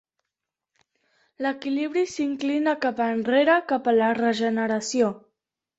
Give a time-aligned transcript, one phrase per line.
[1.47, 5.17] L'equilibri s'inclina cap enrere cap a la regeneració.